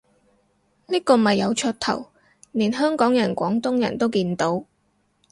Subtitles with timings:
[0.87, 2.09] 呢個咪有噱頭，
[2.53, 4.65] 連香港人廣東人都見到